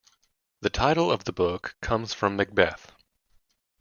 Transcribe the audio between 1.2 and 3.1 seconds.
the book comes from "Macbeth".